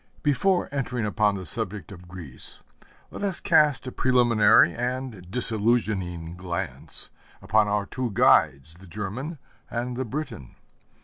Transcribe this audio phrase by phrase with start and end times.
[0.23, 2.61] Before entering upon the subject of Greece,
[3.11, 9.37] let us cast a preliminary and disillusioning glance upon our two guides, the German
[9.69, 10.55] and the Briton.